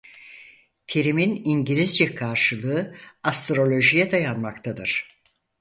Terimin 0.87 1.35
İngilizce 1.45 2.15
karşılığı 2.15 2.95
astrolojiye 3.23 4.11
dayanmaktadır. 4.11 5.07